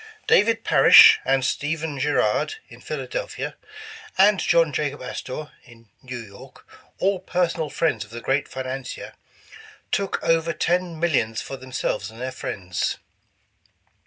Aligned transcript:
''David 0.35 0.63
Parish 0.63 1.19
and 1.23 1.45
Stephen 1.45 1.99
Girard 1.99 2.55
in 2.69 2.81
Philadelphia, 2.81 3.55
and 4.17 4.39
John 4.39 4.73
Jacob 4.73 5.03
Astor 5.03 5.51
in 5.63 5.89
New 6.01 6.17
York, 6.17 6.65
all 6.97 7.19
personal 7.19 7.69
friends 7.69 8.03
of 8.03 8.09
the 8.09 8.19
great 8.19 8.47
financier, 8.47 9.13
"took 9.91 10.17
over 10.23 10.53
ten 10.53 10.99
millions 10.99 11.39
for 11.39 11.55
them 11.55 11.71
selves 11.71 12.09
and 12.09 12.19
their 12.19 12.31
friends. 12.31 12.97